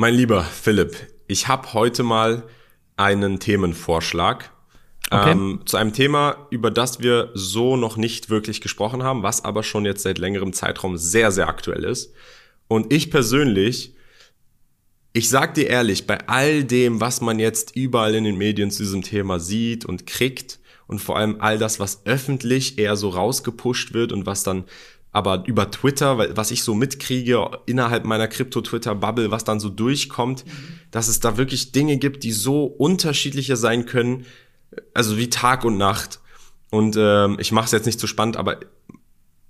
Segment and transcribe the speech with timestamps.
[0.00, 0.96] Mein lieber Philipp,
[1.26, 2.44] ich habe heute mal
[2.96, 4.50] einen Themenvorschlag
[5.10, 5.32] okay.
[5.32, 9.62] ähm, zu einem Thema, über das wir so noch nicht wirklich gesprochen haben, was aber
[9.62, 12.14] schon jetzt seit längerem Zeitraum sehr, sehr aktuell ist.
[12.66, 13.94] Und ich persönlich,
[15.12, 18.82] ich sag dir ehrlich, bei all dem, was man jetzt überall in den Medien zu
[18.82, 23.92] diesem Thema sieht und kriegt und vor allem all das, was öffentlich eher so rausgepusht
[23.92, 24.64] wird und was dann
[25.12, 30.50] aber über Twitter, was ich so mitkriege innerhalb meiner Krypto-Twitter-Bubble, was dann so durchkommt, mhm.
[30.90, 34.26] dass es da wirklich Dinge gibt, die so unterschiedlicher sein können,
[34.94, 36.20] also wie Tag und Nacht.
[36.70, 38.60] Und ähm, ich mache es jetzt nicht zu so spannend, aber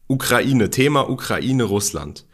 [0.07, 2.25] Ukraine, Thema Ukraine, Russland.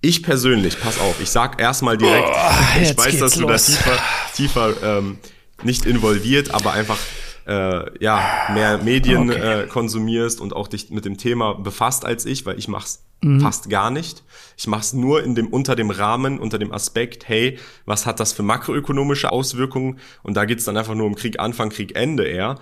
[0.00, 3.66] Ich persönlich, pass auf, ich sag erstmal direkt, oh, ich weiß, dass du los.
[3.66, 3.98] da tiefer,
[4.34, 5.18] tiefer ähm,
[5.62, 6.98] nicht involviert, aber einfach
[7.46, 9.62] äh, ja, mehr Medien okay.
[9.62, 13.40] äh, konsumierst und auch dich mit dem Thema befasst als ich, weil ich mach's mhm.
[13.40, 14.22] fast gar nicht.
[14.56, 18.32] Ich mach's nur in dem, unter dem Rahmen, unter dem Aspekt, hey, was hat das
[18.32, 19.98] für makroökonomische Auswirkungen?
[20.22, 22.56] Und da geht's dann einfach nur um Krieg Anfang, Krieg Ende eher.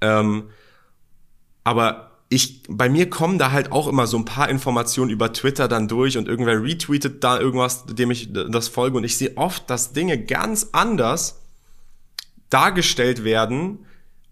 [0.00, 0.44] Ähm,
[1.64, 5.68] aber ich, bei mir kommen da halt auch immer so ein paar Informationen über Twitter
[5.68, 9.70] dann durch und irgendwer retweetet da irgendwas, dem ich das folge und ich sehe oft,
[9.70, 11.40] dass Dinge ganz anders
[12.50, 13.86] dargestellt werden,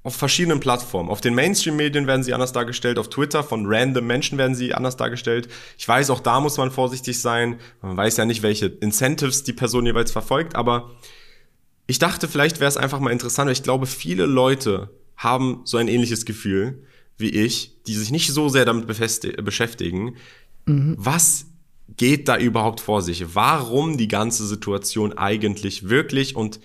[0.05, 1.11] auf verschiedenen Plattformen.
[1.11, 4.97] Auf den Mainstream-Medien werden sie anders dargestellt, auf Twitter von random Menschen werden sie anders
[4.97, 5.49] dargestellt.
[5.77, 7.59] Ich weiß, auch da muss man vorsichtig sein.
[7.83, 10.93] Man weiß ja nicht, welche Incentives die Person jeweils verfolgt, aber
[11.87, 15.79] ich dachte, vielleicht wäre es einfach mal interessant, weil ich glaube, viele Leute haben so
[15.79, 16.85] ein ähnliches Gefühl
[17.17, 20.17] wie ich, die sich nicht so sehr damit beschäftigen.
[20.67, 20.97] Mhm.
[20.99, 21.47] Was
[21.97, 23.35] geht da überhaupt vor sich?
[23.35, 26.61] Warum die ganze Situation eigentlich wirklich und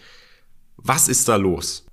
[0.78, 1.86] was ist da los?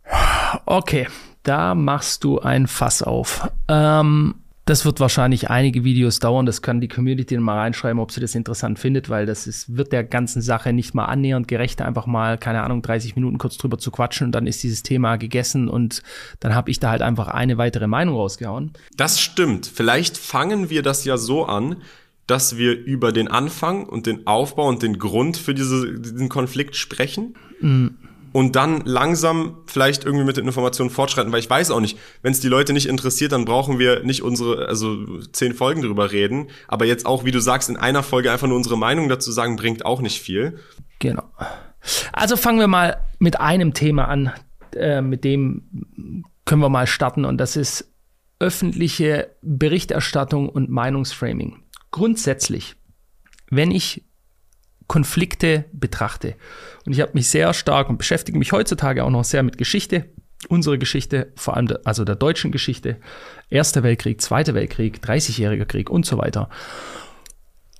[0.64, 1.08] Okay,
[1.46, 3.48] da machst du ein Fass auf.
[3.68, 6.44] Ähm, das wird wahrscheinlich einige Videos dauern.
[6.44, 9.92] Das kann die Community mal reinschreiben, ob sie das interessant findet, weil das ist, wird
[9.92, 13.78] der ganzen Sache nicht mal annähernd gerecht, einfach mal, keine Ahnung, 30 Minuten kurz drüber
[13.78, 16.02] zu quatschen und dann ist dieses Thema gegessen und
[16.40, 18.72] dann habe ich da halt einfach eine weitere Meinung rausgehauen.
[18.96, 19.70] Das stimmt.
[19.72, 21.76] Vielleicht fangen wir das ja so an,
[22.26, 26.74] dass wir über den Anfang und den Aufbau und den Grund für diese, diesen Konflikt
[26.74, 27.34] sprechen.
[27.60, 27.98] Mhm
[28.32, 32.32] und dann langsam vielleicht irgendwie mit den Informationen fortschreiten, weil ich weiß auch nicht, wenn
[32.32, 36.48] es die Leute nicht interessiert, dann brauchen wir nicht unsere, also zehn Folgen drüber reden.
[36.68, 39.56] Aber jetzt auch, wie du sagst, in einer Folge einfach nur unsere Meinung dazu sagen,
[39.56, 40.58] bringt auch nicht viel.
[40.98, 41.24] Genau.
[42.12, 44.32] Also fangen wir mal mit einem Thema an,
[44.74, 47.92] äh, mit dem können wir mal starten und das ist
[48.38, 51.62] öffentliche Berichterstattung und Meinungsframing.
[51.90, 52.76] Grundsätzlich,
[53.50, 54.04] wenn ich
[54.86, 56.36] Konflikte betrachte.
[56.84, 60.10] Und ich habe mich sehr stark und beschäftige mich heutzutage auch noch sehr mit Geschichte,
[60.48, 63.00] unsere Geschichte, vor allem also der deutschen Geschichte,
[63.48, 66.48] Erster Weltkrieg, Zweiter Weltkrieg, 30-jähriger Krieg und so weiter.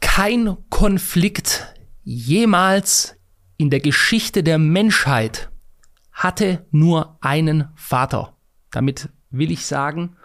[0.00, 1.66] Kein Konflikt
[2.03, 3.16] jemals
[3.56, 5.50] in der Geschichte der Menschheit
[6.12, 8.37] hatte nur einen Vater.
[8.71, 10.16] Damit will ich sagen,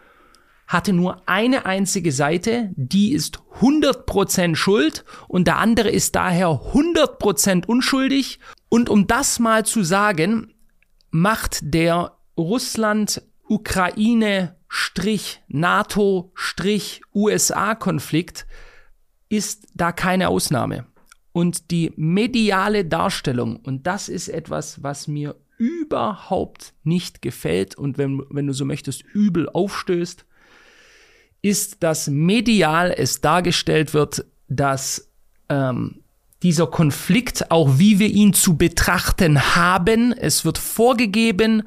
[0.71, 7.65] hatte nur eine einzige Seite, die ist 100% schuld und der andere ist daher 100%
[7.65, 8.39] unschuldig.
[8.69, 10.53] Und um das mal zu sagen,
[11.09, 14.55] macht der Russland, Ukraine,
[15.49, 16.31] NATO,
[17.13, 18.47] USA Konflikt
[19.27, 20.85] ist da keine Ausnahme.
[21.33, 28.23] Und die mediale Darstellung, und das ist etwas, was mir überhaupt nicht gefällt und wenn,
[28.29, 30.25] wenn du so möchtest, übel aufstößt,
[31.41, 35.11] ist, dass medial es dargestellt wird, dass
[35.49, 36.00] ähm,
[36.43, 40.11] dieser Konflikt, auch wie wir ihn zu betrachten haben.
[40.11, 41.63] Es wird vorgegeben,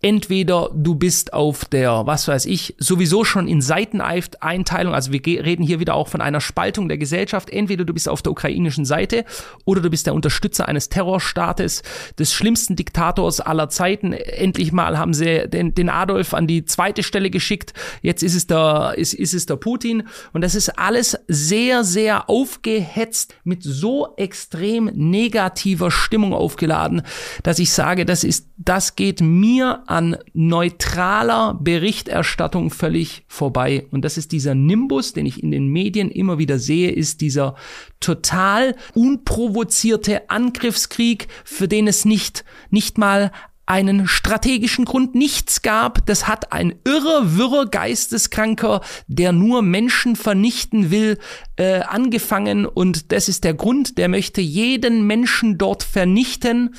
[0.00, 5.64] entweder du bist auf der, was weiß ich, sowieso schon in Seiteneinteilung, also wir reden
[5.64, 9.24] hier wieder auch von einer Spaltung der Gesellschaft, entweder du bist auf der ukrainischen Seite
[9.64, 11.82] oder du bist der Unterstützer eines Terrorstaates,
[12.18, 14.12] des schlimmsten Diktators aller Zeiten.
[14.12, 17.72] Endlich mal haben sie den, den Adolf an die zweite Stelle geschickt,
[18.02, 22.30] jetzt ist es der, ist, ist es der Putin und das ist alles sehr, sehr
[22.30, 27.02] aufgehetzt mit so extrem negativer Stimmung aufgeladen,
[27.42, 33.86] dass ich sage, das ist, das geht mir an neutraler Berichterstattung völlig vorbei.
[33.90, 37.54] Und das ist dieser Nimbus, den ich in den Medien immer wieder sehe, ist dieser
[38.00, 43.32] total unprovozierte Angriffskrieg, für den es nicht, nicht mal
[43.68, 46.06] einen strategischen Grund nichts gab.
[46.06, 51.18] Das hat ein irrer, wirrer Geisteskranker, der nur Menschen vernichten will,
[51.56, 52.64] äh, angefangen.
[52.64, 56.74] Und das ist der Grund, der möchte jeden Menschen dort vernichten.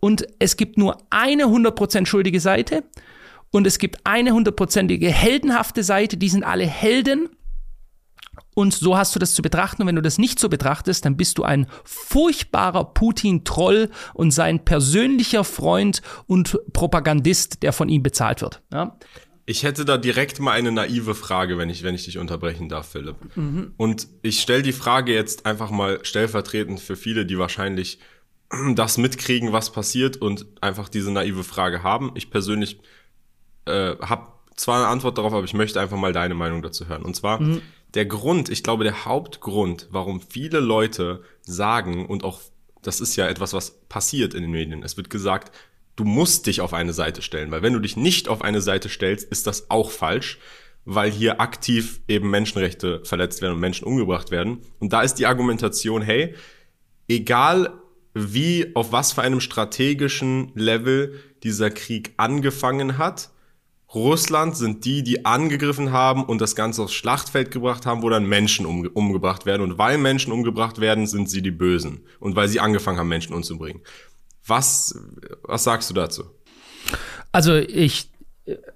[0.00, 2.84] Und es gibt nur eine 100% schuldige Seite.
[3.50, 6.16] Und es gibt eine hundertprozentige heldenhafte Seite.
[6.16, 7.28] Die sind alle Helden.
[8.54, 9.82] Und so hast du das zu betrachten.
[9.82, 14.64] Und wenn du das nicht so betrachtest, dann bist du ein furchtbarer Putin-Troll und sein
[14.64, 18.62] persönlicher Freund und Propagandist, der von ihm bezahlt wird.
[18.72, 18.96] Ja?
[19.46, 22.88] Ich hätte da direkt mal eine naive Frage, wenn ich, wenn ich dich unterbrechen darf,
[22.88, 23.16] Philipp.
[23.36, 23.74] Mhm.
[23.76, 27.98] Und ich stelle die Frage jetzt einfach mal stellvertretend für viele, die wahrscheinlich
[28.74, 32.12] das mitkriegen, was passiert und einfach diese naive Frage haben.
[32.14, 32.78] Ich persönlich
[33.66, 37.02] äh, habe zwar eine Antwort darauf, aber ich möchte einfach mal deine Meinung dazu hören.
[37.02, 37.60] Und zwar mhm.
[37.94, 42.40] Der Grund, ich glaube, der Hauptgrund, warum viele Leute sagen und auch
[42.82, 44.82] das ist ja etwas, was passiert in den Medien.
[44.82, 45.54] Es wird gesagt,
[45.96, 48.88] du musst dich auf eine Seite stellen, weil wenn du dich nicht auf eine Seite
[48.88, 50.38] stellst, ist das auch falsch,
[50.84, 54.58] weil hier aktiv eben Menschenrechte verletzt werden und Menschen umgebracht werden.
[54.80, 56.34] Und da ist die Argumentation, hey,
[57.08, 57.72] egal
[58.12, 63.30] wie, auf was für einem strategischen Level dieser Krieg angefangen hat,
[63.94, 68.26] Russland sind die, die angegriffen haben und das Ganze aufs Schlachtfeld gebracht haben, wo dann
[68.26, 69.62] Menschen umge umgebracht werden.
[69.62, 72.00] Und weil Menschen umgebracht werden, sind sie die Bösen.
[72.20, 73.82] Und weil sie angefangen haben, Menschen umzubringen.
[74.46, 74.98] Was,
[75.42, 76.24] was sagst du dazu?
[77.32, 78.10] Also ich,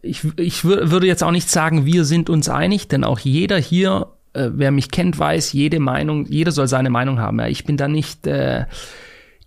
[0.03, 4.09] ich, ich würde jetzt auch nicht sagen, wir sind uns einig, denn auch jeder hier,
[4.33, 7.39] äh, wer mich kennt, weiß, jede Meinung, jeder soll seine Meinung haben.
[7.39, 7.49] Ja.
[7.49, 8.65] Ich bin da nicht äh,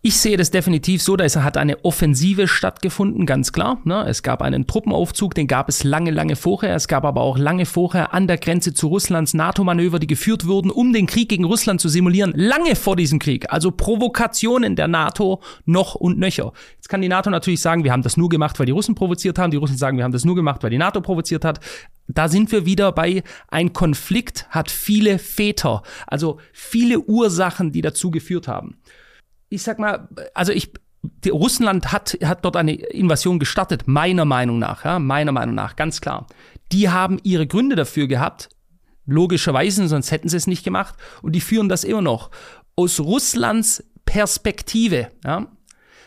[0.03, 3.79] ich sehe das definitiv so, da hat eine Offensive stattgefunden, ganz klar.
[3.83, 4.03] Ne?
[4.07, 6.75] Es gab einen Truppenaufzug, den gab es lange, lange vorher.
[6.75, 10.71] Es gab aber auch lange vorher an der Grenze zu Russlands NATO-Manöver, die geführt wurden,
[10.71, 12.33] um den Krieg gegen Russland zu simulieren.
[12.35, 13.53] Lange vor diesem Krieg.
[13.53, 16.51] Also Provokationen der NATO noch und nöcher.
[16.77, 19.37] Jetzt kann die NATO natürlich sagen, wir haben das nur gemacht, weil die Russen provoziert
[19.37, 19.51] haben.
[19.51, 21.59] Die Russen sagen, wir haben das nur gemacht, weil die NATO provoziert hat.
[22.07, 28.09] Da sind wir wieder bei, ein Konflikt hat viele Väter, also viele Ursachen, die dazu
[28.09, 28.77] geführt haben
[29.51, 30.71] ich sag mal, also ich,
[31.29, 35.99] Russland hat, hat dort eine Invasion gestartet, meiner Meinung nach, ja, meiner Meinung nach, ganz
[35.99, 36.25] klar.
[36.71, 38.49] Die haben ihre Gründe dafür gehabt,
[39.05, 42.31] logischerweise, sonst hätten sie es nicht gemacht, und die führen das immer noch.
[42.75, 45.47] Aus Russlands Perspektive ja,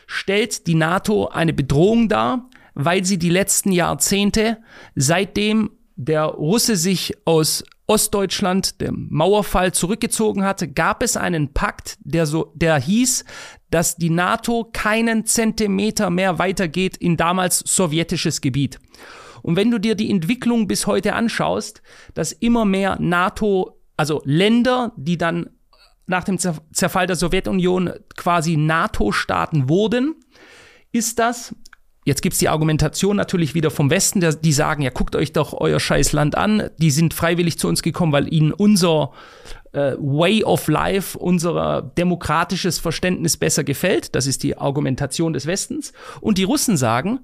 [0.07, 4.59] stellt die NATO eine Bedrohung dar, weil sie die letzten Jahrzehnte,
[4.95, 12.27] seitdem der Russe sich aus Ostdeutschland, dem Mauerfall zurückgezogen hatte, gab es einen Pakt, der
[12.27, 13.25] so, der hieß,
[13.71, 18.79] dass die NATO keinen Zentimeter mehr weitergeht in damals sowjetisches Gebiet.
[19.43, 21.83] Und wenn du dir die Entwicklung bis heute anschaust,
[22.15, 25.51] dass immer mehr NATO, also Länder, die dann
[26.07, 30.15] nach dem Zerfall der Sowjetunion quasi NATO-Staaten wurden,
[30.93, 31.55] ist das
[32.05, 35.81] Jetzt gibt's die Argumentation natürlich wieder vom Westen, die sagen, ja, guckt euch doch euer
[35.81, 36.69] scheiß Land an.
[36.79, 39.13] Die sind freiwillig zu uns gekommen, weil ihnen unser
[39.73, 44.15] äh, Way of Life, unser demokratisches Verständnis besser gefällt.
[44.15, 45.95] Das ist die Argumentation des Westens.
[46.21, 47.21] Und die Russen sagen,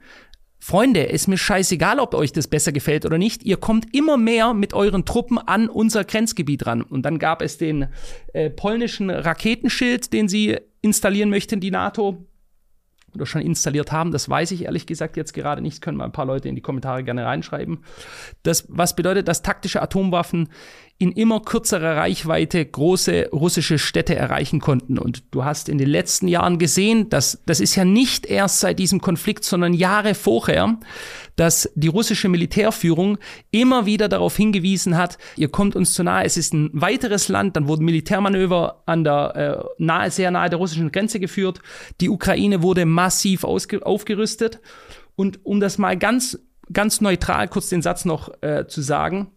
[0.63, 3.43] Freunde, ist mir scheißegal, ob euch das besser gefällt oder nicht.
[3.45, 6.83] Ihr kommt immer mehr mit euren Truppen an unser Grenzgebiet ran.
[6.83, 7.89] Und dann gab es den
[8.35, 12.27] äh, polnischen Raketenschild, den sie installieren möchten, die NATO
[13.15, 14.11] oder schon installiert haben.
[14.13, 15.83] Das weiß ich ehrlich gesagt jetzt gerade nicht.
[15.83, 17.79] Können mal ein paar Leute in die Kommentare gerne reinschreiben.
[18.43, 20.49] Das, was bedeutet, dass taktische Atomwaffen
[21.01, 24.99] in immer kürzerer Reichweite große russische Städte erreichen konnten.
[24.99, 28.79] Und du hast in den letzten Jahren gesehen, dass das ist ja nicht erst seit
[28.79, 30.79] diesem Konflikt, sondern Jahre vorher,
[31.37, 33.17] dass die russische Militärführung
[33.51, 37.57] immer wieder darauf hingewiesen hat, ihr kommt uns zu nahe, es ist ein weiteres Land,
[37.57, 41.63] dann wurden Militärmanöver an der äh, nahe, sehr nahe der russischen Grenze geführt.
[42.03, 44.61] Die Ukraine wurde massiv aufgerüstet.
[45.17, 46.39] Und um das mal ganz,
[46.71, 49.33] ganz neutral kurz den Satz noch äh, zu sagen,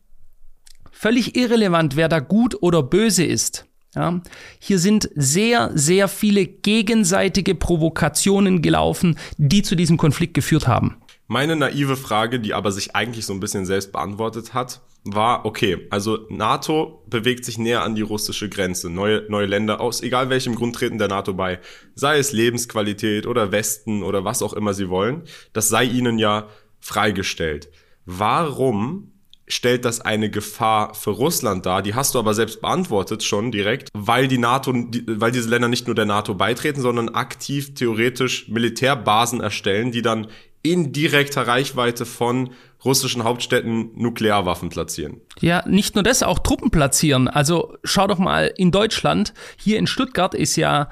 [0.93, 3.65] Völlig irrelevant, wer da gut oder böse ist.
[3.95, 4.21] Ja,
[4.59, 10.97] hier sind sehr, sehr viele gegenseitige Provokationen gelaufen, die zu diesem Konflikt geführt haben.
[11.27, 15.88] Meine naive Frage, die aber sich eigentlich so ein bisschen selbst beantwortet hat, war, okay,
[15.89, 18.89] also NATO bewegt sich näher an die russische Grenze.
[18.89, 21.59] Neue, neue Länder aus, egal welchem Grund treten der NATO bei,
[21.95, 26.47] sei es Lebensqualität oder Westen oder was auch immer sie wollen, das sei ihnen ja
[26.79, 27.69] freigestellt.
[28.05, 29.12] Warum
[29.47, 31.81] stellt das eine Gefahr für Russland dar.
[31.81, 35.88] Die hast du aber selbst beantwortet schon direkt, weil die NATO, weil diese Länder nicht
[35.88, 40.27] nur der NATO beitreten, sondern aktiv theoretisch Militärbasen erstellen, die dann
[40.62, 42.51] in direkter Reichweite von
[42.85, 45.21] russischen Hauptstädten Nuklearwaffen platzieren.
[45.39, 47.27] Ja, nicht nur das, auch Truppen platzieren.
[47.27, 50.89] Also schau doch mal in Deutschland, hier in Stuttgart ist ja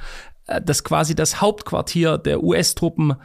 [0.47, 3.15] äh, das quasi das Hauptquartier der US-Truppen,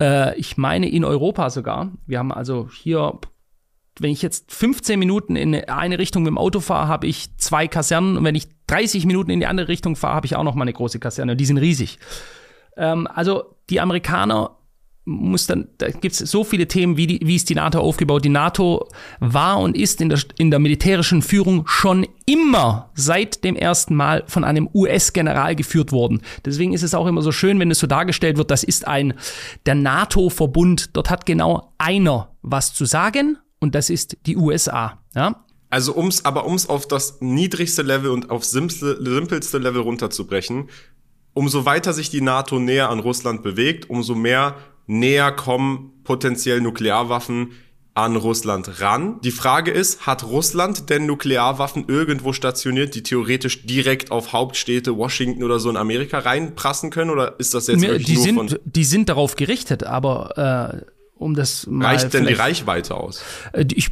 [0.00, 1.92] äh, ich meine in Europa sogar.
[2.06, 3.18] Wir haben also hier
[4.00, 7.66] wenn ich jetzt 15 Minuten in eine Richtung mit dem Auto fahre, habe ich zwei
[7.66, 10.54] Kasernen und wenn ich 30 Minuten in die andere Richtung fahre, habe ich auch noch
[10.54, 11.36] mal eine große Kaserne.
[11.36, 11.98] Die sind riesig.
[12.76, 14.56] Ähm, also die Amerikaner
[15.08, 18.24] muss dann, da gibt es so viele Themen, wie, die, wie ist die NATO aufgebaut.
[18.24, 18.88] Die NATO
[19.20, 24.24] war und ist in der, in der militärischen Führung schon immer seit dem ersten Mal
[24.26, 26.22] von einem US-General geführt worden.
[26.44, 29.14] Deswegen ist es auch immer so schön, wenn es so dargestellt wird, das ist ein,
[29.64, 30.96] der NATO-Verbund.
[30.96, 34.98] Dort hat genau einer was zu sagen und das ist die USA.
[35.14, 35.44] Ja?
[35.70, 40.68] Also ums, aber ums auf das niedrigste Level und aufs simpelste, Level runterzubrechen,
[41.32, 47.52] umso weiter sich die NATO näher an Russland bewegt, umso mehr näher kommen potenziell Nuklearwaffen
[47.94, 49.20] an Russland ran.
[49.22, 55.42] Die Frage ist, hat Russland denn Nuklearwaffen irgendwo stationiert, die theoretisch direkt auf Hauptstädte, Washington
[55.42, 57.10] oder so in Amerika reinprassen können?
[57.10, 58.58] Oder ist das jetzt die nur sind, von...
[58.66, 63.22] Die sind darauf gerichtet, aber äh, um das mal Reicht denn die Reichweite aus?
[63.52, 63.90] Äh, ich,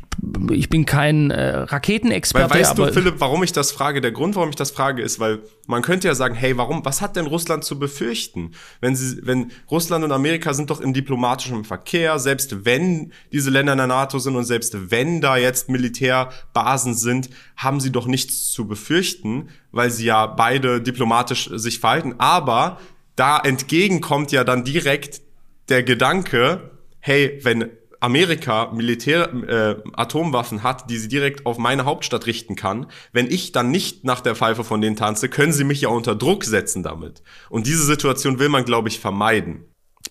[0.50, 2.54] ich bin kein äh, Raketenexperte.
[2.54, 4.02] Weil weißt du, Philipp, warum ich das frage?
[4.02, 7.00] Der Grund, warum ich das frage, ist, weil man könnte ja sagen, hey, warum, was
[7.00, 8.52] hat denn Russland zu befürchten?
[8.80, 13.72] Wenn sie, wenn Russland und Amerika sind doch in diplomatischem Verkehr, selbst wenn diese Länder
[13.72, 18.50] in der NATO sind und selbst wenn da jetzt Militärbasen sind, haben sie doch nichts
[18.50, 22.16] zu befürchten, weil sie ja beide diplomatisch sich verhalten.
[22.18, 22.78] Aber
[23.16, 25.22] da entgegenkommt ja dann direkt
[25.70, 26.70] der Gedanke,
[27.04, 27.70] hey, wenn
[28.00, 33.52] Amerika Militär äh, Atomwaffen hat, die sie direkt auf meine Hauptstadt richten kann, wenn ich
[33.52, 36.82] dann nicht nach der Pfeife von denen tanze, können sie mich ja unter Druck setzen
[36.82, 37.23] damit.
[37.50, 39.64] Und diese Situation will man, glaube ich, vermeiden.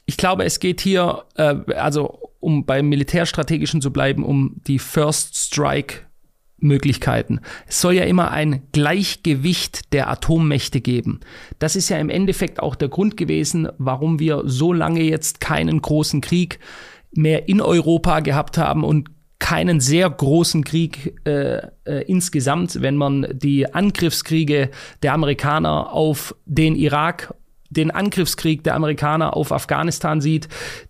[0.05, 5.35] Ich glaube, es geht hier, äh, also um beim Militärstrategischen zu bleiben, um die First
[5.35, 6.01] Strike
[6.63, 7.41] Möglichkeiten.
[7.67, 11.19] Es soll ja immer ein Gleichgewicht der Atommächte geben.
[11.59, 15.81] Das ist ja im Endeffekt auch der Grund gewesen, warum wir so lange jetzt keinen
[15.81, 16.59] großen Krieg
[17.11, 23.27] mehr in Europa gehabt haben und keinen sehr großen Krieg äh, äh, insgesamt, wenn man
[23.33, 24.69] die Angriffskriege
[25.03, 27.33] der Amerikaner auf den Irak
[27.73, 30.47] den Angriffskrieg der Amerikaner auf Afghanistan sieht,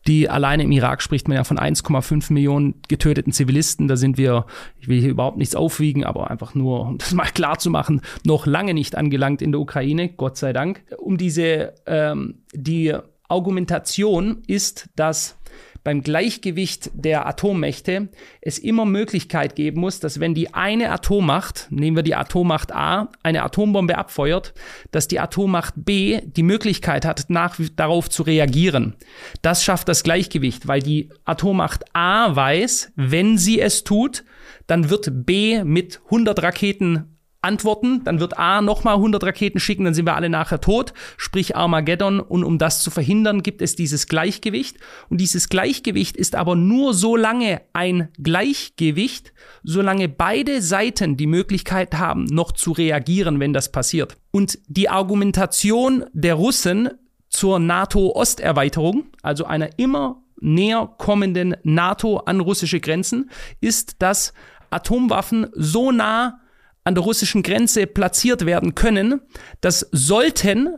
[0.07, 3.87] die alleine im Irak spricht man ja von 1,5 Millionen getöteten Zivilisten.
[3.87, 4.45] Da sind wir,
[4.79, 8.01] ich will hier überhaupt nichts aufwiegen, aber einfach nur, um das mal klar zu machen,
[8.25, 10.83] noch lange nicht angelangt in der Ukraine, Gott sei Dank.
[10.97, 12.93] Um diese, ähm, die
[13.27, 15.37] Argumentation ist, dass
[15.83, 18.09] beim Gleichgewicht der Atommächte
[18.41, 23.09] es immer Möglichkeit geben muss, dass wenn die eine Atommacht, nehmen wir die Atommacht A,
[23.21, 24.53] eine Atombombe abfeuert,
[24.91, 28.95] dass die Atommacht B die Möglichkeit hat, nach, darauf zu reagieren.
[29.41, 34.23] Das schafft das Gleichgewicht, weil die Atommacht A weiß, wenn sie es tut,
[34.67, 37.12] dann wird B mit 100 Raketen
[37.43, 41.55] antworten, dann wird A nochmal 100 Raketen schicken, dann sind wir alle nachher tot, sprich
[41.55, 42.19] Armageddon.
[42.19, 44.77] Und um das zu verhindern, gibt es dieses Gleichgewicht.
[45.09, 49.33] Und dieses Gleichgewicht ist aber nur so lange ein Gleichgewicht,
[49.63, 54.17] solange beide Seiten die Möglichkeit haben, noch zu reagieren, wenn das passiert.
[54.31, 56.89] Und die Argumentation der Russen
[57.29, 63.29] zur NATO-Osterweiterung, also einer immer näher kommenden NATO an russische Grenzen,
[63.61, 64.33] ist, dass
[64.69, 66.39] Atomwaffen so nah
[66.83, 69.21] an der russischen Grenze platziert werden können,
[69.61, 70.75] dass sollten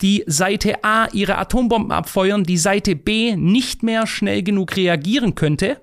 [0.00, 5.80] die Seite A ihre Atombomben abfeuern, die Seite B nicht mehr schnell genug reagieren könnte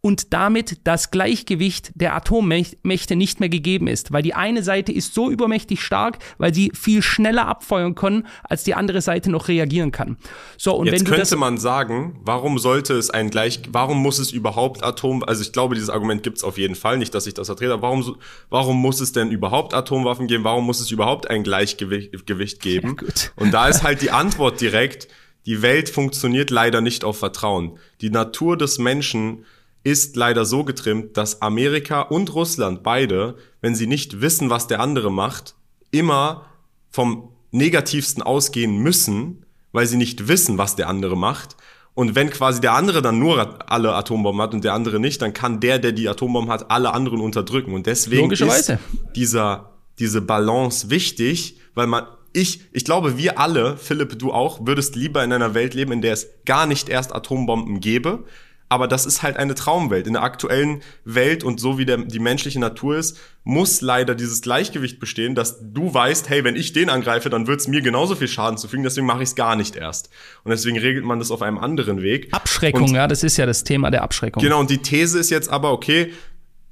[0.00, 5.12] und damit das Gleichgewicht der Atommächte nicht mehr gegeben ist, weil die eine Seite ist
[5.12, 9.90] so übermächtig stark, weil sie viel schneller abfeuern können, als die andere Seite noch reagieren
[9.90, 10.16] kann.
[10.56, 14.30] So und Jetzt wenn könnte man sagen, warum sollte es ein Gleich, warum muss es
[14.30, 17.34] überhaupt Atom, also ich glaube, dieses Argument gibt es auf jeden Fall, nicht, dass ich
[17.34, 18.16] das vertrete, aber warum,
[18.50, 20.44] warum muss es denn überhaupt Atomwaffen geben?
[20.44, 22.96] Warum muss es überhaupt ein Gleichgewicht geben?
[23.00, 25.08] Ja, und da ist halt die Antwort direkt,
[25.46, 27.78] die Welt funktioniert leider nicht auf Vertrauen.
[28.00, 29.44] Die Natur des Menschen
[29.88, 34.80] ist leider so getrimmt, dass Amerika und Russland beide, wenn sie nicht wissen, was der
[34.80, 35.54] andere macht,
[35.90, 36.44] immer
[36.90, 41.56] vom Negativsten ausgehen müssen, weil sie nicht wissen, was der andere macht.
[41.94, 45.32] Und wenn quasi der andere dann nur alle Atombomben hat und der andere nicht, dann
[45.32, 47.72] kann der, der die Atombomben hat, alle anderen unterdrücken.
[47.72, 48.78] Und deswegen ist
[49.16, 54.96] dieser, diese Balance wichtig, weil man, ich, ich glaube, wir alle, Philipp, du auch, würdest
[54.96, 58.24] lieber in einer Welt leben, in der es gar nicht erst Atombomben gäbe,
[58.68, 60.06] aber das ist halt eine Traumwelt.
[60.06, 64.42] In der aktuellen Welt und so wie der, die menschliche Natur ist, muss leider dieses
[64.42, 68.14] Gleichgewicht bestehen, dass du weißt, hey, wenn ich den angreife, dann wird es mir genauso
[68.14, 70.10] viel Schaden zufügen, deswegen mache ich es gar nicht erst.
[70.44, 72.28] Und deswegen regelt man das auf einem anderen Weg.
[72.32, 74.42] Abschreckung, und, ja, das ist ja das Thema der Abschreckung.
[74.42, 76.12] Genau, und die These ist jetzt aber, okay,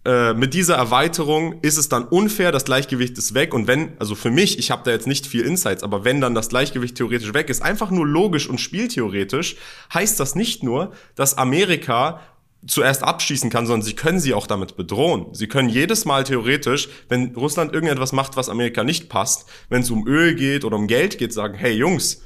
[0.07, 4.15] äh, mit dieser Erweiterung ist es dann unfair, das Gleichgewicht ist weg und wenn, also
[4.15, 7.35] für mich, ich habe da jetzt nicht viel Insights, aber wenn dann das Gleichgewicht theoretisch
[7.35, 9.57] weg ist, einfach nur logisch und spieltheoretisch,
[9.93, 12.21] heißt das nicht nur, dass Amerika
[12.69, 15.27] zuerst abschießen kann, sondern sie können sie auch damit bedrohen.
[15.33, 19.91] Sie können jedes Mal theoretisch, wenn Russland irgendetwas macht, was Amerika nicht passt, wenn es
[19.91, 22.23] um Öl geht oder um Geld geht, sagen, hey Jungs,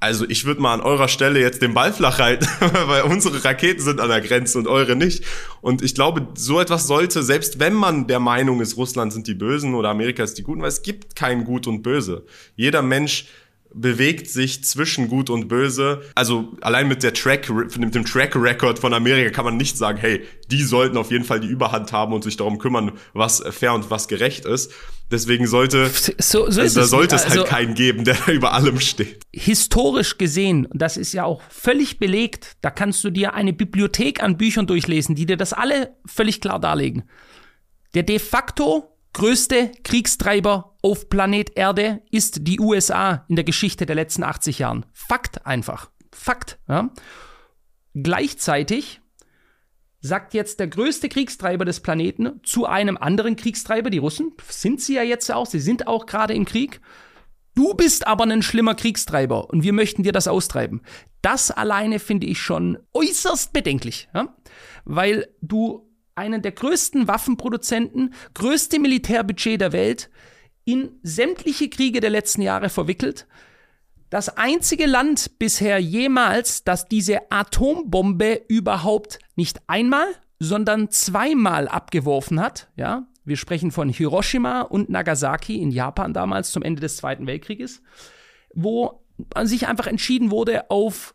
[0.00, 2.46] also ich würde mal an eurer Stelle jetzt den Ball flach halten,
[2.86, 5.24] weil unsere Raketen sind an der Grenze und eure nicht.
[5.60, 9.34] Und ich glaube, so etwas sollte, selbst wenn man der Meinung ist, Russland sind die
[9.34, 12.24] Bösen oder Amerika ist die Guten, weil es gibt kein Gut und Böse.
[12.56, 13.26] Jeder Mensch
[13.72, 16.02] bewegt sich zwischen Gut und Böse.
[16.14, 19.98] Also allein mit der Track, mit dem Track Record von Amerika kann man nicht sagen,
[19.98, 23.74] hey, die sollten auf jeden Fall die Überhand haben und sich darum kümmern, was fair
[23.74, 24.72] und was gerecht ist.
[25.10, 28.52] Deswegen sollte, so, so also, da sollte es, halt also, keinen geben, der da über
[28.52, 29.20] allem steht.
[29.32, 34.22] Historisch gesehen, und das ist ja auch völlig belegt, da kannst du dir eine Bibliothek
[34.22, 37.04] an Büchern durchlesen, die dir das alle völlig klar darlegen.
[37.94, 43.96] Der de facto größte Kriegstreiber auf Planet Erde ist die USA in der Geschichte der
[43.96, 44.86] letzten 80 Jahren.
[44.92, 45.90] Fakt einfach.
[46.12, 46.58] Fakt.
[46.68, 46.90] Ja.
[47.94, 49.00] Gleichzeitig
[50.00, 54.94] sagt jetzt der größte Kriegstreiber des Planeten zu einem anderen Kriegstreiber, die Russen, sind sie
[54.94, 56.80] ja jetzt auch, sie sind auch gerade im Krieg.
[57.54, 60.82] Du bist aber ein schlimmer Kriegstreiber und wir möchten dir das austreiben.
[61.20, 64.34] Das alleine finde ich schon äußerst bedenklich, ja?
[64.84, 65.89] weil du
[66.20, 70.10] einen der größten Waffenproduzenten, größte Militärbudget der Welt,
[70.64, 73.26] in sämtliche Kriege der letzten Jahre verwickelt.
[74.10, 80.06] Das einzige Land bisher jemals, das diese Atombombe überhaupt nicht einmal,
[80.38, 83.06] sondern zweimal abgeworfen hat, ja.
[83.24, 87.82] Wir sprechen von Hiroshima und Nagasaki in Japan damals zum Ende des Zweiten Weltkrieges,
[88.54, 91.14] wo man sich einfach entschieden wurde, auf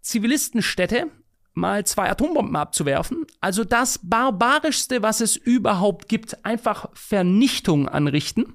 [0.00, 1.06] Zivilistenstädte
[1.54, 3.24] mal zwei Atombomben abzuwerfen.
[3.40, 8.54] Also das barbarischste, was es überhaupt gibt, einfach Vernichtung anrichten,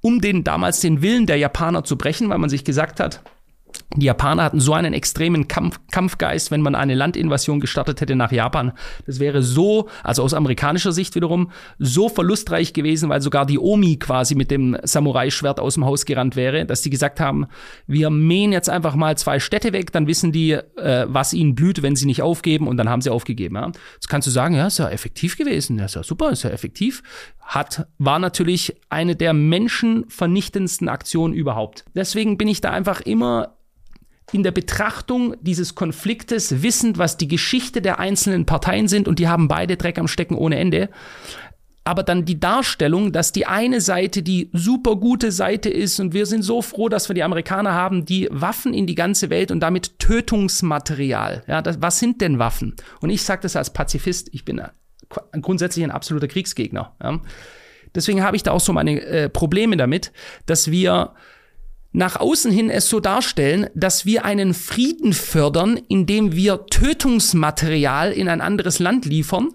[0.00, 3.22] um den damals den Willen der Japaner zu brechen, weil man sich gesagt hat,
[3.96, 8.30] die Japaner hatten so einen extremen Kampf Kampfgeist, wenn man eine Landinvasion gestartet hätte nach
[8.30, 8.72] Japan.
[9.06, 13.96] Das wäre so, also aus amerikanischer Sicht wiederum, so verlustreich gewesen, weil sogar die Omi
[13.96, 17.46] quasi mit dem Samurai-Schwert aus dem Haus gerannt wäre, dass die gesagt haben,
[17.86, 21.82] wir mähen jetzt einfach mal zwei Städte weg, dann wissen die, äh, was ihnen blüht,
[21.82, 23.56] wenn sie nicht aufgeben und dann haben sie aufgegeben.
[23.56, 23.72] Ja?
[23.94, 26.50] Jetzt kannst du sagen, ja, ist ja effektiv gewesen, ja, ist ja super, ist ja
[26.50, 27.02] effektiv.
[27.40, 31.86] Hat, war natürlich eine der menschenvernichtendsten Aktionen überhaupt.
[31.94, 33.54] Deswegen bin ich da einfach immer
[34.32, 39.28] in der Betrachtung dieses Konfliktes, wissend, was die Geschichte der einzelnen Parteien sind und die
[39.28, 40.90] haben beide Dreck am Stecken ohne Ende.
[41.84, 46.26] Aber dann die Darstellung, dass die eine Seite die super gute Seite ist und wir
[46.26, 49.60] sind so froh, dass wir die Amerikaner haben, die Waffen in die ganze Welt und
[49.60, 51.44] damit Tötungsmaterial.
[51.46, 52.76] Ja, das, was sind denn Waffen?
[53.00, 54.60] Und ich sage das als Pazifist, ich bin
[55.40, 56.94] grundsätzlich ein absoluter Kriegsgegner.
[57.02, 57.20] Ja.
[57.94, 60.12] Deswegen habe ich da auch so meine äh, Probleme damit,
[60.44, 61.14] dass wir
[61.92, 68.28] nach außen hin es so darstellen, dass wir einen Frieden fördern, indem wir Tötungsmaterial in
[68.28, 69.48] ein anderes Land liefern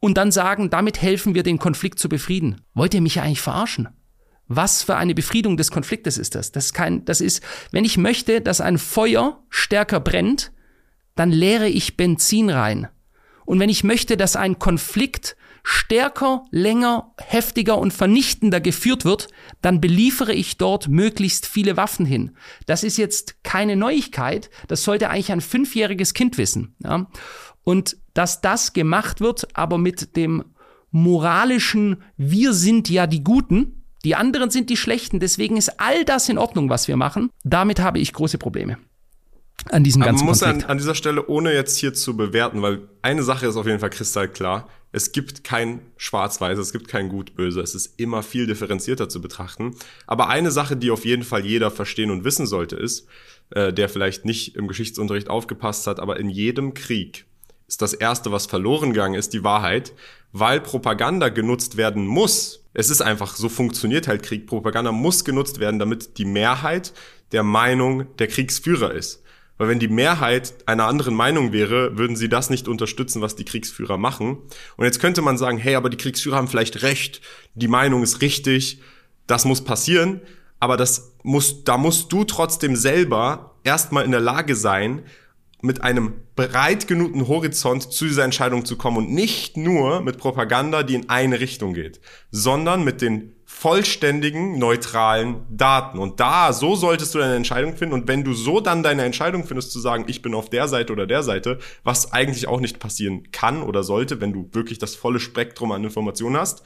[0.00, 2.62] und dann sagen, damit helfen wir den Konflikt zu befrieden.
[2.74, 3.88] Wollt ihr mich eigentlich verarschen?
[4.46, 6.52] Was für eine Befriedung des Konfliktes ist das?
[6.52, 10.52] Das ist kein, das ist, wenn ich möchte, dass ein Feuer stärker brennt,
[11.16, 12.88] dann leere ich Benzin rein.
[13.44, 19.28] Und wenn ich möchte, dass ein Konflikt stärker, länger, heftiger und vernichtender geführt wird,
[19.62, 22.36] dann beliefere ich dort möglichst viele Waffen hin.
[22.66, 26.74] Das ist jetzt keine Neuigkeit, das sollte eigentlich ein fünfjähriges Kind wissen.
[26.82, 27.06] Ja?
[27.64, 30.44] Und dass das gemacht wird, aber mit dem
[30.90, 36.28] moralischen, wir sind ja die Guten, die anderen sind die Schlechten, deswegen ist all das
[36.28, 38.78] in Ordnung, was wir machen, damit habe ich große Probleme
[39.70, 42.62] an diesem ganzen Aber man muss an, an, dieser Stelle, ohne jetzt hier zu bewerten,
[42.62, 44.68] weil eine Sache ist auf jeden Fall kristallklar.
[44.90, 47.60] Es gibt kein Schwarz-Weiß, es gibt kein Gut-Böse.
[47.60, 49.74] Es ist immer viel differenzierter zu betrachten.
[50.06, 53.06] Aber eine Sache, die auf jeden Fall jeder verstehen und wissen sollte, ist,
[53.50, 57.26] äh, der vielleicht nicht im Geschichtsunterricht aufgepasst hat, aber in jedem Krieg
[57.66, 59.92] ist das Erste, was verloren gegangen ist, die Wahrheit,
[60.32, 62.64] weil Propaganda genutzt werden muss.
[62.72, 64.46] Es ist einfach, so funktioniert halt Krieg.
[64.46, 66.94] Propaganda muss genutzt werden, damit die Mehrheit
[67.32, 69.22] der Meinung der Kriegsführer ist.
[69.58, 73.44] Weil wenn die Mehrheit einer anderen Meinung wäre, würden sie das nicht unterstützen, was die
[73.44, 74.38] Kriegsführer machen.
[74.76, 77.20] Und jetzt könnte man sagen, hey, aber die Kriegsführer haben vielleicht recht,
[77.54, 78.80] die Meinung ist richtig,
[79.26, 80.20] das muss passieren.
[80.60, 85.02] Aber das muss, da musst du trotzdem selber erstmal in der Lage sein,
[85.60, 90.84] mit einem breit genugten Horizont zu dieser Entscheidung zu kommen und nicht nur mit Propaganda,
[90.84, 95.98] die in eine Richtung geht, sondern mit den vollständigen, neutralen Daten.
[95.98, 97.94] Und da, so solltest du deine Entscheidung finden.
[97.94, 100.92] Und wenn du so dann deine Entscheidung findest, zu sagen, ich bin auf der Seite
[100.92, 104.94] oder der Seite, was eigentlich auch nicht passieren kann oder sollte, wenn du wirklich das
[104.94, 106.62] volle Spektrum an Informationen hast,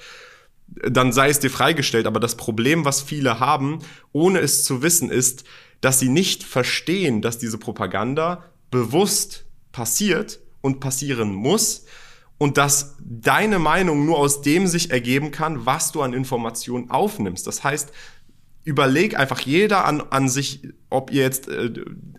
[0.66, 2.07] dann sei es dir freigestellt.
[2.07, 3.79] Aber das Problem, was viele haben,
[4.11, 5.45] ohne es zu wissen, ist,
[5.81, 11.87] dass sie nicht verstehen, dass diese Propaganda bewusst passiert und passieren muss
[12.43, 17.47] und dass deine Meinung nur aus dem sich ergeben kann, was du an Informationen aufnimmst.
[17.47, 17.93] Das heißt,
[18.65, 21.71] überleg einfach jeder an, an sich, ob ihr jetzt äh,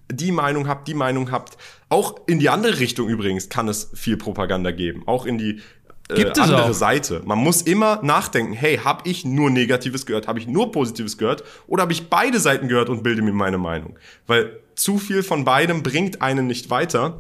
[0.10, 1.58] die Meinung habt, die Meinung habt.
[1.90, 5.04] Auch in die andere Richtung übrigens kann es viel Propaganda geben.
[5.08, 5.60] Auch in die
[6.08, 6.74] äh, andere auch.
[6.74, 7.22] Seite.
[7.26, 11.44] Man muss immer nachdenken, hey, habe ich nur Negatives gehört, habe ich nur Positives gehört
[11.68, 14.00] oder habe ich beide Seiten gehört und bilde mir meine Meinung?
[14.26, 17.20] Weil zu viel von beidem bringt einen nicht weiter.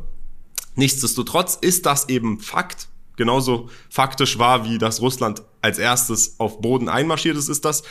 [0.76, 2.88] Nichtsdestotrotz ist das eben Fakt.
[3.16, 7.84] Genauso faktisch war, wie dass Russland als erstes auf Boden einmarschiert ist, ist das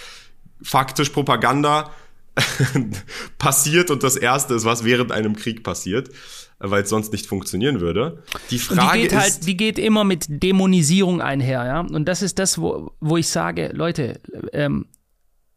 [0.62, 1.90] faktisch Propaganda
[3.38, 6.10] passiert und das erste ist, was während einem Krieg passiert,
[6.58, 8.22] weil es sonst nicht funktionieren würde.
[8.50, 11.80] Die Frage die geht halt, ist, die geht immer mit Dämonisierung einher, ja.
[11.80, 14.20] Und das ist das, wo, wo ich sage, Leute,
[14.52, 14.86] ähm,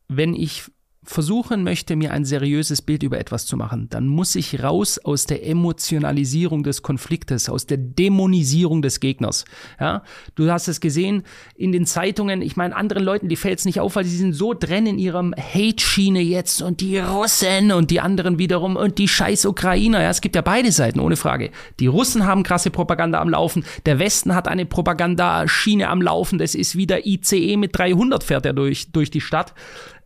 [0.08, 0.64] wenn ich
[1.06, 5.26] versuchen möchte, mir ein seriöses Bild über etwas zu machen, dann muss ich raus aus
[5.26, 9.46] der Emotionalisierung des Konfliktes, aus der Dämonisierung des Gegners.
[9.80, 10.04] Ja,
[10.36, 11.24] du hast es gesehen
[11.56, 12.42] in den Zeitungen.
[12.42, 14.98] Ich meine, anderen Leuten, die fällt es nicht auf, weil sie sind so drin in
[14.98, 20.02] ihrem Hate-Schiene jetzt und die Russen und die anderen wiederum und die scheiß Ukrainer.
[20.02, 21.52] Ja, es gibt ja beide Seiten, ohne Frage.
[21.80, 23.64] Die Russen haben krasse Propaganda am Laufen.
[23.86, 26.40] Der Westen hat eine Propagandaschiene am Laufen.
[26.40, 29.54] Das ist wieder ICE mit 300 fährt er durch, durch die Stadt.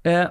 [0.04, 0.28] Äh,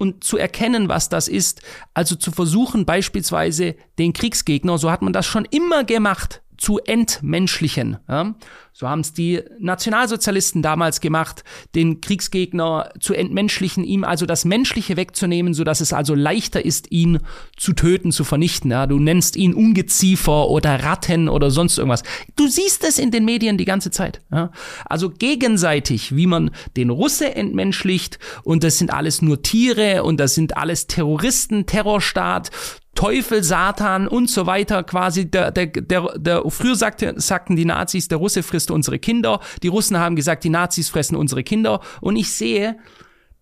[0.00, 1.60] und zu erkennen, was das ist.
[1.94, 7.96] Also zu versuchen, beispielsweise den Kriegsgegner, so hat man das schon immer gemacht, zu entmenschlichen.
[8.06, 8.34] Ja?
[8.72, 11.42] So haben es die Nationalsozialisten damals gemacht,
[11.74, 16.92] den Kriegsgegner zu entmenschlichen, ihm also das Menschliche wegzunehmen, so dass es also leichter ist,
[16.92, 17.18] ihn
[17.56, 18.70] zu töten, zu vernichten.
[18.70, 18.86] Ja?
[18.86, 22.02] Du nennst ihn Ungeziefer oder Ratten oder sonst irgendwas.
[22.36, 24.20] Du siehst es in den Medien die ganze Zeit.
[24.30, 24.52] Ja?
[24.84, 30.34] Also gegenseitig, wie man den Russe entmenschlicht und das sind alles nur Tiere und das
[30.34, 32.50] sind alles Terroristen, Terrorstaat,
[32.94, 35.30] Teufel, Satan und so weiter quasi.
[35.30, 39.40] Der, der, der, der, früher sagte, sagten die Nazis, der Russe frisst unsere Kinder.
[39.62, 41.80] Die Russen haben gesagt, die Nazis fressen unsere Kinder.
[42.00, 42.76] Und ich sehe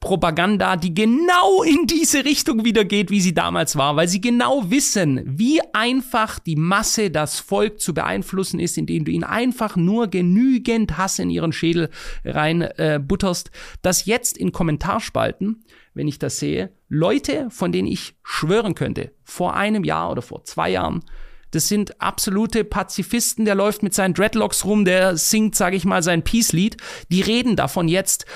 [0.01, 4.71] Propaganda, die genau in diese Richtung wieder geht, wie sie damals war, weil sie genau
[4.71, 10.07] wissen, wie einfach die Masse das Volk zu beeinflussen ist, indem du ihnen einfach nur
[10.07, 11.91] genügend Hass in ihren Schädel
[12.25, 13.51] rein äh, butterst,
[13.83, 15.65] dass jetzt in Kommentarspalten
[15.99, 20.45] wenn ich das sehe, Leute, von denen ich schwören könnte, vor einem Jahr oder vor
[20.45, 21.05] zwei Jahren,
[21.51, 26.03] das sind absolute Pazifisten, der läuft mit seinen Dreadlocks rum, der singt, sage ich mal,
[26.03, 26.77] sein Peace-Lied.
[27.11, 28.27] Die reden davon jetzt,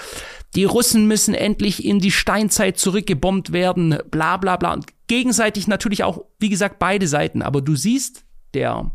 [0.56, 4.72] die Russen müssen endlich in die Steinzeit zurückgebombt werden, bla bla bla.
[4.72, 7.42] Und gegenseitig natürlich auch, wie gesagt, beide Seiten.
[7.42, 8.90] Aber du siehst, der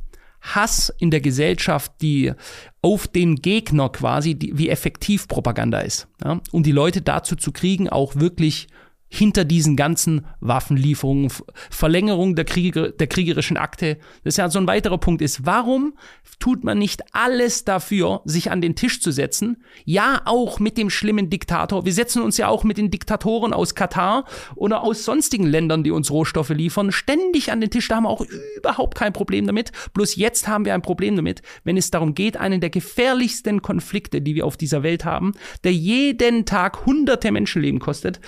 [0.55, 2.33] Hass in der Gesellschaft, die
[2.81, 6.07] auf den Gegner quasi, die, wie effektiv Propaganda ist.
[6.23, 6.39] Ja?
[6.51, 8.67] Um die Leute dazu zu kriegen, auch wirklich
[9.09, 11.31] hinter diesen ganzen Waffenlieferungen,
[11.69, 13.97] Verlängerung der, Krieger, der kriegerischen Akte.
[14.23, 15.93] Das ist ja so ein weiterer Punkt ist, warum
[16.39, 19.63] tut man nicht alles dafür, sich an den Tisch zu setzen?
[19.85, 21.85] Ja, auch mit dem schlimmen Diktator.
[21.85, 25.91] Wir setzen uns ja auch mit den Diktatoren aus Katar oder aus sonstigen Ländern, die
[25.91, 27.87] uns Rohstoffe liefern, ständig an den Tisch.
[27.87, 28.25] Da haben wir auch
[28.57, 29.71] überhaupt kein Problem damit.
[29.93, 34.21] Bloß jetzt haben wir ein Problem damit, wenn es darum geht, einen der gefährlichsten Konflikte,
[34.21, 38.19] die wir auf dieser Welt haben, der jeden Tag hunderte Menschenleben kostet,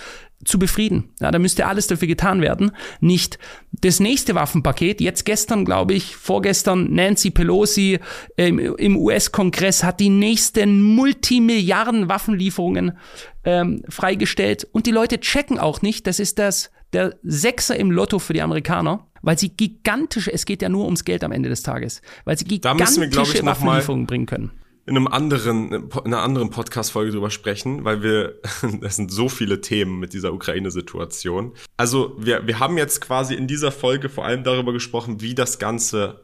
[0.44, 1.10] zu befrieden.
[1.20, 2.72] Ja, da müsste alles dafür getan werden.
[3.00, 3.38] Nicht
[3.72, 5.00] das nächste Waffenpaket.
[5.00, 7.98] Jetzt gestern, glaube ich, vorgestern Nancy Pelosi
[8.36, 12.96] ähm, im US-Kongress hat die nächsten Multimilliarden Waffenlieferungen
[13.44, 14.66] ähm, freigestellt.
[14.72, 18.42] Und die Leute checken auch nicht, das ist das der Sechser im Lotto für die
[18.42, 22.36] Amerikaner, weil sie gigantische, es geht ja nur ums Geld am Ende des Tages, weil
[22.36, 24.50] sie gigantische wir, Waffenlieferungen bringen können
[24.90, 28.40] in einem anderen, in einer anderen Podcast-Folge drüber sprechen, weil wir,
[28.82, 31.52] es sind so viele Themen mit dieser Ukraine-Situation.
[31.76, 35.60] Also wir, wir haben jetzt quasi in dieser Folge vor allem darüber gesprochen, wie das
[35.60, 36.22] Ganze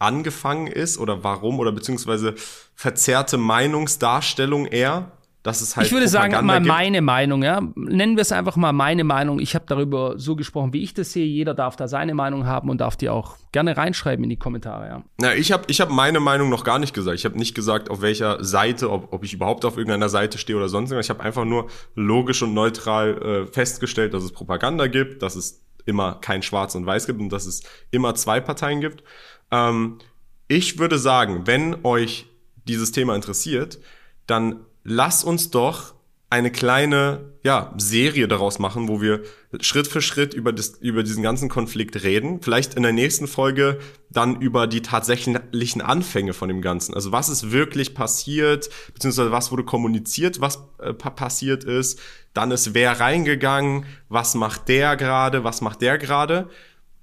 [0.00, 2.34] angefangen ist oder warum oder beziehungsweise
[2.74, 5.12] verzerrte Meinungsdarstellung eher
[5.42, 6.68] dass es halt Ich würde Propaganda sagen, mal gibt.
[6.68, 7.60] meine Meinung, ja.
[7.74, 9.40] Nennen wir es einfach mal meine Meinung.
[9.40, 11.26] Ich habe darüber so gesprochen, wie ich das sehe.
[11.26, 14.86] Jeder darf da seine Meinung haben und darf die auch gerne reinschreiben in die Kommentare,
[14.86, 15.02] ja.
[15.20, 17.18] Na, ich habe ich hab meine Meinung noch gar nicht gesagt.
[17.18, 20.56] Ich habe nicht gesagt, auf welcher Seite, ob, ob ich überhaupt auf irgendeiner Seite stehe
[20.56, 21.06] oder sonst irgendwas.
[21.06, 25.64] Ich habe einfach nur logisch und neutral äh, festgestellt, dass es Propaganda gibt, dass es
[25.86, 29.02] immer kein Schwarz und Weiß gibt und dass es immer zwei Parteien gibt.
[29.50, 29.98] Ähm,
[30.46, 32.26] ich würde sagen, wenn euch
[32.68, 33.80] dieses Thema interessiert,
[34.26, 35.94] dann lass uns doch
[36.32, 39.22] eine kleine ja, Serie daraus machen, wo wir
[39.60, 42.40] Schritt für Schritt über, das, über diesen ganzen Konflikt reden.
[42.40, 46.94] Vielleicht in der nächsten Folge dann über die tatsächlichen Anfänge von dem Ganzen.
[46.94, 52.00] Also was ist wirklich passiert, beziehungsweise was wurde kommuniziert, was äh, passiert ist.
[52.32, 56.48] Dann ist wer reingegangen, was macht der gerade, was macht der gerade.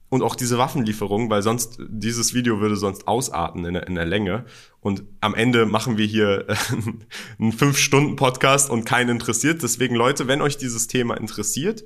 [0.09, 4.05] Und auch diese Waffenlieferung, weil sonst dieses Video würde sonst ausarten in der, in der
[4.05, 4.45] Länge.
[4.81, 6.47] Und am Ende machen wir hier
[7.39, 9.61] einen fünf Stunden Podcast und keinen interessiert.
[9.63, 11.83] Deswegen Leute, wenn euch dieses Thema interessiert,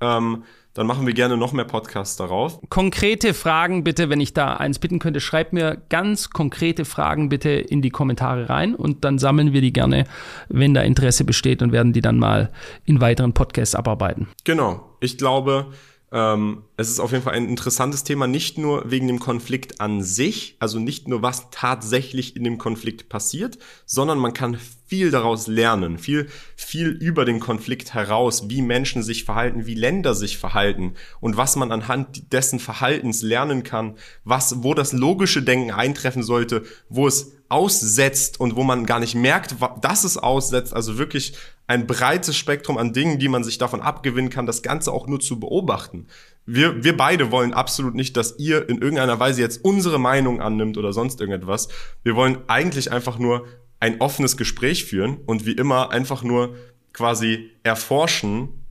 [0.00, 2.58] ähm, dann machen wir gerne noch mehr Podcasts darauf.
[2.68, 7.50] Konkrete Fragen bitte, wenn ich da eins bitten könnte, schreibt mir ganz konkrete Fragen bitte
[7.50, 10.04] in die Kommentare rein und dann sammeln wir die gerne,
[10.48, 12.50] wenn da Interesse besteht und werden die dann mal
[12.84, 14.26] in weiteren Podcasts abarbeiten.
[14.42, 14.96] Genau.
[14.98, 15.66] Ich glaube,
[16.10, 20.02] ähm, es ist auf jeden Fall ein interessantes Thema, nicht nur wegen dem Konflikt an
[20.02, 25.46] sich, also nicht nur was tatsächlich in dem Konflikt passiert, sondern man kann viel daraus
[25.46, 30.94] lernen, viel, viel über den Konflikt heraus, wie Menschen sich verhalten, wie Länder sich verhalten
[31.20, 36.64] und was man anhand dessen Verhaltens lernen kann, was, wo das logische Denken eintreffen sollte,
[36.88, 41.34] wo es aussetzt und wo man gar nicht merkt, dass es aussetzt, also wirklich
[41.66, 45.20] ein breites Spektrum an Dingen, die man sich davon abgewinnen kann, das Ganze auch nur
[45.20, 46.08] zu beobachten.
[46.46, 50.76] Wir, wir beide wollen absolut nicht, dass ihr in irgendeiner Weise jetzt unsere Meinung annimmt
[50.76, 51.68] oder sonst irgendetwas.
[52.02, 53.46] Wir wollen eigentlich einfach nur
[53.80, 56.54] ein offenes Gespräch führen und wie immer einfach nur
[56.92, 58.64] quasi erforschen,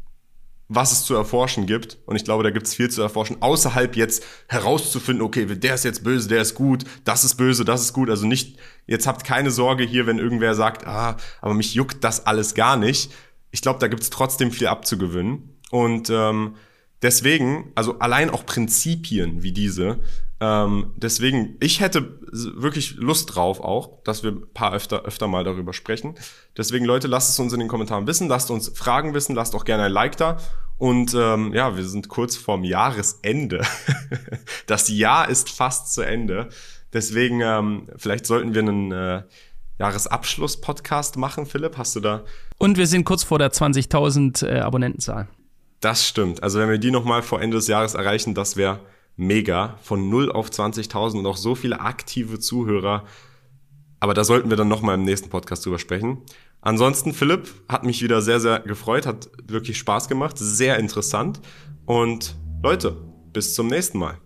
[0.69, 1.97] was es zu erforschen gibt.
[2.05, 5.83] Und ich glaube, da gibt es viel zu erforschen, außerhalb jetzt herauszufinden, okay, der ist
[5.83, 8.09] jetzt böse, der ist gut, das ist böse, das ist gut.
[8.09, 8.57] Also nicht,
[8.87, 12.77] jetzt habt keine Sorge hier, wenn irgendwer sagt, ah, aber mich juckt das alles gar
[12.77, 13.11] nicht.
[13.51, 15.59] Ich glaube, da gibt es trotzdem viel abzugewöhnen.
[15.69, 16.55] Und ähm,
[17.03, 19.99] deswegen, also allein auch Prinzipien wie diese,
[20.43, 25.45] ähm, deswegen, ich hätte wirklich Lust drauf auch, dass wir ein paar öfter, öfter mal
[25.45, 26.15] darüber sprechen.
[26.57, 29.63] Deswegen, Leute, lasst es uns in den Kommentaren wissen, lasst uns Fragen wissen, lasst auch
[29.63, 30.37] gerne ein Like da.
[30.77, 33.61] Und ähm, ja, wir sind kurz vorm Jahresende.
[34.65, 36.49] das Jahr ist fast zu Ende.
[36.91, 39.23] Deswegen, ähm, vielleicht sollten wir einen äh,
[39.79, 41.77] Jahresabschluss-Podcast machen, Philipp.
[41.77, 42.25] Hast du da?
[42.57, 45.29] Und wir sind kurz vor der 20.000 äh, Abonnentenzahl.
[45.83, 46.41] Das stimmt.
[46.41, 48.79] Also wenn wir die nochmal vor Ende des Jahres erreichen, das wäre
[49.17, 49.77] mega.
[49.81, 53.03] Von 0 auf 20.000 und auch so viele aktive Zuhörer.
[53.99, 56.19] Aber da sollten wir dann nochmal im nächsten Podcast drüber sprechen.
[56.61, 61.41] Ansonsten, Philipp, hat mich wieder sehr, sehr gefreut, hat wirklich Spaß gemacht, sehr interessant.
[61.85, 62.95] Und Leute,
[63.33, 64.17] bis zum nächsten Mal.